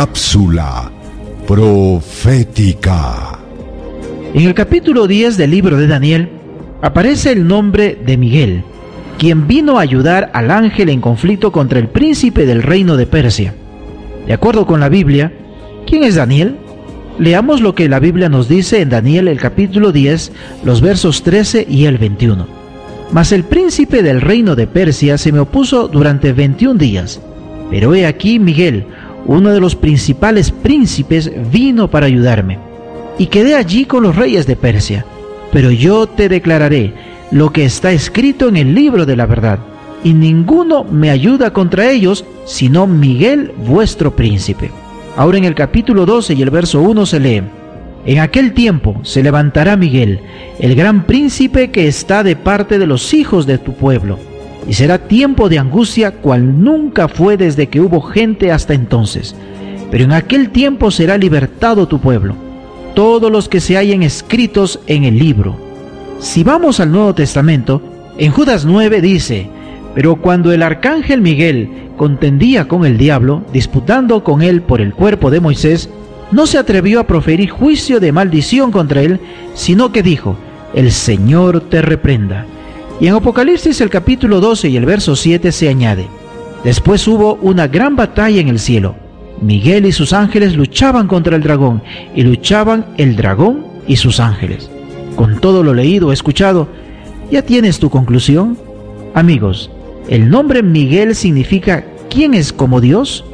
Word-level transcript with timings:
Cápsula 0.00 0.90
profética. 1.46 3.38
En 4.32 4.46
el 4.46 4.54
capítulo 4.54 5.06
10 5.06 5.36
del 5.36 5.50
libro 5.50 5.76
de 5.76 5.86
Daniel 5.86 6.30
aparece 6.80 7.32
el 7.32 7.46
nombre 7.46 7.98
de 8.02 8.16
Miguel, 8.16 8.64
quien 9.18 9.46
vino 9.46 9.76
a 9.76 9.82
ayudar 9.82 10.30
al 10.32 10.50
ángel 10.52 10.88
en 10.88 11.02
conflicto 11.02 11.52
contra 11.52 11.78
el 11.78 11.88
príncipe 11.88 12.46
del 12.46 12.62
reino 12.62 12.96
de 12.96 13.04
Persia. 13.04 13.54
De 14.26 14.32
acuerdo 14.32 14.64
con 14.64 14.80
la 14.80 14.88
Biblia, 14.88 15.34
¿quién 15.86 16.02
es 16.02 16.14
Daniel? 16.14 16.56
Leamos 17.18 17.60
lo 17.60 17.74
que 17.74 17.90
la 17.90 18.00
Biblia 18.00 18.30
nos 18.30 18.48
dice 18.48 18.80
en 18.80 18.88
Daniel 18.88 19.28
el 19.28 19.38
capítulo 19.38 19.92
10, 19.92 20.32
los 20.64 20.80
versos 20.80 21.22
13 21.24 21.66
y 21.68 21.84
el 21.84 21.98
21. 21.98 22.46
Mas 23.12 23.32
el 23.32 23.44
príncipe 23.44 24.02
del 24.02 24.22
reino 24.22 24.56
de 24.56 24.66
Persia 24.66 25.18
se 25.18 25.30
me 25.30 25.40
opuso 25.40 25.88
durante 25.88 26.32
21 26.32 26.78
días. 26.78 27.20
Pero 27.70 27.94
he 27.94 28.06
aquí 28.06 28.38
Miguel, 28.38 28.86
uno 29.26 29.50
de 29.50 29.60
los 29.60 29.76
principales 29.76 30.50
príncipes, 30.50 31.30
vino 31.50 31.90
para 31.90 32.06
ayudarme. 32.06 32.58
Y 33.18 33.26
quedé 33.26 33.54
allí 33.54 33.84
con 33.84 34.02
los 34.02 34.16
reyes 34.16 34.46
de 34.46 34.56
Persia. 34.56 35.04
Pero 35.52 35.70
yo 35.70 36.06
te 36.06 36.28
declararé 36.28 36.94
lo 37.30 37.52
que 37.52 37.64
está 37.64 37.92
escrito 37.92 38.48
en 38.48 38.56
el 38.56 38.74
libro 38.74 39.06
de 39.06 39.16
la 39.16 39.26
verdad. 39.26 39.58
Y 40.02 40.14
ninguno 40.14 40.84
me 40.84 41.10
ayuda 41.10 41.52
contra 41.52 41.90
ellos, 41.90 42.24
sino 42.44 42.86
Miguel 42.86 43.52
vuestro 43.66 44.16
príncipe. 44.16 44.70
Ahora 45.16 45.38
en 45.38 45.44
el 45.44 45.54
capítulo 45.54 46.06
12 46.06 46.34
y 46.34 46.42
el 46.42 46.50
verso 46.50 46.80
1 46.80 47.06
se 47.06 47.20
lee, 47.20 47.42
En 48.06 48.20
aquel 48.20 48.54
tiempo 48.54 49.00
se 49.02 49.22
levantará 49.22 49.76
Miguel, 49.76 50.20
el 50.58 50.74
gran 50.74 51.04
príncipe 51.04 51.70
que 51.70 51.86
está 51.86 52.22
de 52.22 52.36
parte 52.36 52.78
de 52.78 52.86
los 52.86 53.12
hijos 53.12 53.46
de 53.46 53.58
tu 53.58 53.74
pueblo, 53.74 54.18
y 54.68 54.74
será 54.74 54.98
tiempo 54.98 55.48
de 55.48 55.58
angustia 55.58 56.12
cual 56.12 56.62
nunca 56.62 57.08
fue 57.08 57.36
desde 57.36 57.68
que 57.68 57.80
hubo 57.80 58.00
gente 58.00 58.52
hasta 58.52 58.74
entonces. 58.74 59.34
Pero 59.90 60.04
en 60.04 60.12
aquel 60.12 60.50
tiempo 60.50 60.90
será 60.90 61.18
libertado 61.18 61.88
tu 61.88 61.98
pueblo, 61.98 62.34
todos 62.94 63.30
los 63.30 63.48
que 63.48 63.60
se 63.60 63.76
hayan 63.76 64.02
escritos 64.02 64.80
en 64.86 65.04
el 65.04 65.18
libro. 65.18 65.56
Si 66.20 66.44
vamos 66.44 66.80
al 66.80 66.92
Nuevo 66.92 67.14
Testamento, 67.14 67.82
en 68.18 68.30
Judas 68.30 68.64
9 68.64 69.00
dice, 69.00 69.48
pero 69.94 70.16
cuando 70.16 70.52
el 70.52 70.62
arcángel 70.62 71.20
Miguel 71.20 71.68
contendía 71.96 72.68
con 72.68 72.84
el 72.84 72.98
diablo, 72.98 73.42
disputando 73.52 74.22
con 74.22 74.42
él 74.42 74.62
por 74.62 74.80
el 74.80 74.94
cuerpo 74.94 75.30
de 75.30 75.40
Moisés, 75.40 75.90
no 76.30 76.46
se 76.46 76.58
atrevió 76.58 77.00
a 77.00 77.06
proferir 77.06 77.50
juicio 77.50 77.98
de 77.98 78.12
maldición 78.12 78.70
contra 78.70 79.02
él, 79.02 79.18
sino 79.54 79.90
que 79.90 80.02
dijo, 80.02 80.36
el 80.74 80.92
Señor 80.92 81.60
te 81.60 81.82
reprenda. 81.82 82.46
Y 83.00 83.06
en 83.06 83.14
Apocalipsis 83.14 83.80
el 83.80 83.88
capítulo 83.88 84.40
12 84.40 84.68
y 84.68 84.76
el 84.76 84.84
verso 84.84 85.16
7 85.16 85.52
se 85.52 85.70
añade, 85.70 86.06
después 86.64 87.08
hubo 87.08 87.36
una 87.36 87.66
gran 87.66 87.96
batalla 87.96 88.42
en 88.42 88.48
el 88.48 88.58
cielo. 88.58 88.94
Miguel 89.40 89.86
y 89.86 89.92
sus 89.92 90.12
ángeles 90.12 90.54
luchaban 90.54 91.08
contra 91.08 91.34
el 91.34 91.42
dragón, 91.42 91.82
y 92.14 92.22
luchaban 92.22 92.84
el 92.98 93.16
dragón 93.16 93.64
y 93.86 93.96
sus 93.96 94.20
ángeles. 94.20 94.70
Con 95.16 95.40
todo 95.40 95.62
lo 95.62 95.72
leído, 95.72 96.12
escuchado, 96.12 96.68
¿ya 97.30 97.40
tienes 97.40 97.78
tu 97.78 97.88
conclusión? 97.88 98.58
Amigos, 99.14 99.70
el 100.08 100.28
nombre 100.28 100.62
Miguel 100.62 101.14
significa 101.14 101.86
¿quién 102.10 102.34
es 102.34 102.52
como 102.52 102.82
Dios? 102.82 103.24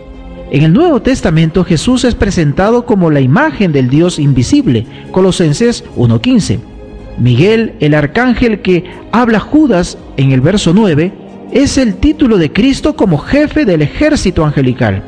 En 0.53 0.63
el 0.63 0.73
Nuevo 0.73 1.03
Testamento 1.03 1.65
Jesús 1.65 2.05
es 2.05 2.15
presentado 2.15 2.87
como 2.87 3.11
la 3.11 3.21
imagen 3.21 3.73
del 3.73 3.91
Dios 3.91 4.21
invisible, 4.21 4.87
Colosenses 5.11 5.85
1.15. 5.97 6.76
Miguel, 7.19 7.75
el 7.81 7.95
arcángel 7.95 8.61
que 8.61 8.85
habla 9.13 9.41
Judas 9.41 9.99
en 10.17 10.33
el 10.33 10.41
verso 10.41 10.73
9, 10.75 11.13
es 11.53 11.79
el 11.79 11.97
título 11.97 12.39
de 12.39 12.53
Cristo 12.53 12.97
como 12.97 13.19
jefe 13.19 13.65
del 13.65 13.83
ejército 13.83 14.45
angelical. 14.45 15.03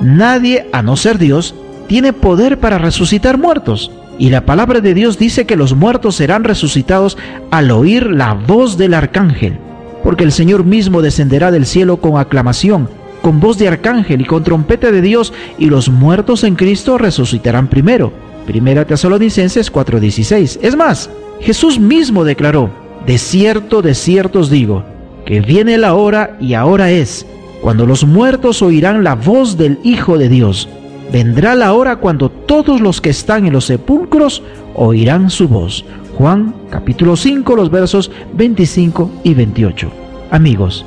Nadie, 0.00 0.66
a 0.72 0.82
no 0.82 0.96
ser 0.96 1.18
Dios, 1.18 1.54
tiene 1.86 2.12
poder 2.12 2.58
para 2.58 2.78
resucitar 2.78 3.38
muertos. 3.38 3.90
Y 4.18 4.30
la 4.30 4.44
palabra 4.44 4.80
de 4.80 4.94
Dios 4.94 5.18
dice 5.18 5.46
que 5.46 5.56
los 5.56 5.74
muertos 5.74 6.16
serán 6.16 6.44
resucitados 6.44 7.16
al 7.50 7.70
oír 7.70 8.10
la 8.10 8.34
voz 8.34 8.76
del 8.76 8.94
arcángel 8.94 9.58
porque 10.02 10.24
el 10.24 10.32
Señor 10.32 10.64
mismo 10.64 11.02
descenderá 11.02 11.50
del 11.50 11.66
cielo 11.66 11.98
con 11.98 12.18
aclamación, 12.18 12.88
con 13.22 13.40
voz 13.40 13.58
de 13.58 13.68
arcángel 13.68 14.20
y 14.20 14.24
con 14.24 14.42
trompeta 14.42 14.90
de 14.90 15.00
Dios, 15.00 15.32
y 15.58 15.66
los 15.66 15.88
muertos 15.88 16.44
en 16.44 16.56
Cristo 16.56 16.98
resucitarán 16.98 17.68
primero. 17.68 18.12
Primera 18.46 18.84
Tesalonicenses 18.84 19.70
4:16. 19.70 20.58
Es 20.62 20.76
más, 20.76 21.10
Jesús 21.40 21.78
mismo 21.78 22.24
declaró, 22.24 22.70
de 23.06 23.18
cierto, 23.18 23.82
de 23.82 23.94
cierto 23.94 24.40
os 24.40 24.50
digo, 24.50 24.84
que 25.24 25.40
viene 25.40 25.78
la 25.78 25.94
hora 25.94 26.36
y 26.40 26.54
ahora 26.54 26.90
es, 26.90 27.26
cuando 27.60 27.86
los 27.86 28.04
muertos 28.04 28.62
oirán 28.62 29.04
la 29.04 29.14
voz 29.14 29.56
del 29.56 29.78
Hijo 29.84 30.18
de 30.18 30.28
Dios. 30.28 30.68
Vendrá 31.12 31.54
la 31.54 31.74
hora 31.74 31.96
cuando 31.96 32.30
todos 32.30 32.80
los 32.80 33.00
que 33.00 33.10
están 33.10 33.46
en 33.46 33.52
los 33.52 33.66
sepulcros 33.66 34.42
oirán 34.74 35.30
su 35.30 35.46
voz. 35.48 35.84
Juan 36.16 36.54
capítulo 36.70 37.16
5 37.16 37.56
los 37.56 37.70
versos 37.70 38.10
25 38.34 39.10
y 39.22 39.34
28. 39.34 39.90
Amigos, 40.30 40.84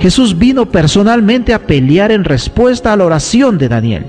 Jesús 0.00 0.38
vino 0.38 0.66
personalmente 0.66 1.54
a 1.54 1.60
pelear 1.60 2.12
en 2.12 2.24
respuesta 2.24 2.92
a 2.92 2.96
la 2.96 3.04
oración 3.04 3.58
de 3.58 3.68
Daniel. 3.68 4.06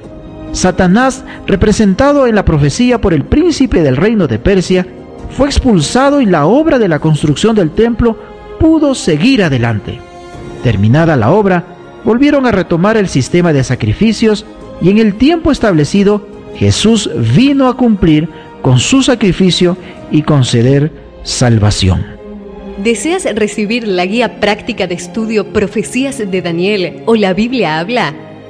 Satanás, 0.51 1.23
representado 1.45 2.27
en 2.27 2.35
la 2.35 2.45
profecía 2.45 2.99
por 2.99 3.13
el 3.13 3.23
príncipe 3.23 3.81
del 3.83 3.97
reino 3.97 4.27
de 4.27 4.39
Persia, 4.39 4.85
fue 5.29 5.47
expulsado 5.47 6.21
y 6.21 6.25
la 6.25 6.45
obra 6.45 6.79
de 6.79 6.87
la 6.87 6.99
construcción 6.99 7.55
del 7.55 7.71
templo 7.71 8.17
pudo 8.59 8.95
seguir 8.95 9.43
adelante. 9.43 9.99
Terminada 10.63 11.15
la 11.15 11.31
obra, 11.31 11.77
volvieron 12.03 12.45
a 12.45 12.51
retomar 12.51 12.97
el 12.97 13.07
sistema 13.07 13.53
de 13.53 13.63
sacrificios 13.63 14.45
y 14.81 14.89
en 14.89 14.97
el 14.97 15.15
tiempo 15.15 15.51
establecido 15.51 16.27
Jesús 16.55 17.09
vino 17.35 17.67
a 17.67 17.77
cumplir 17.77 18.27
con 18.61 18.79
su 18.79 19.03
sacrificio 19.03 19.77
y 20.11 20.23
conceder 20.23 20.91
salvación. 21.23 22.05
¿Deseas 22.83 23.25
recibir 23.35 23.87
la 23.87 24.05
guía 24.05 24.39
práctica 24.39 24.87
de 24.87 24.95
estudio 24.95 25.53
Profecías 25.53 26.17
de 26.17 26.41
Daniel 26.41 27.03
o 27.05 27.15
la 27.15 27.33
Biblia 27.33 27.79
habla? 27.79 28.13